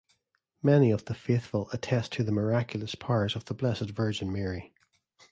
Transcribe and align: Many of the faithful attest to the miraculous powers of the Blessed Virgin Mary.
Many 0.63 0.89
of 0.89 1.05
the 1.05 1.13
faithful 1.13 1.69
attest 1.73 2.11
to 2.13 2.23
the 2.23 2.31
miraculous 2.31 2.95
powers 2.95 3.35
of 3.35 3.45
the 3.45 3.53
Blessed 3.53 3.91
Virgin 3.91 4.33
Mary. 4.33 4.73